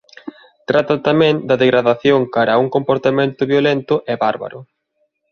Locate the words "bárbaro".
4.23-4.59